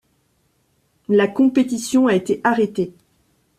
[1.09, 2.91] La compétition a été arrêtée.